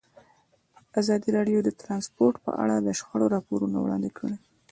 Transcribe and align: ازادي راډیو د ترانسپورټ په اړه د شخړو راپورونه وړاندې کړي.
ازادي 1.01 1.29
راډیو 1.37 1.59
د 1.63 1.69
ترانسپورټ 1.81 2.35
په 2.45 2.51
اړه 2.63 2.75
د 2.79 2.89
شخړو 2.99 3.25
راپورونه 3.35 3.77
وړاندې 3.79 4.09
کړي. 4.17 4.35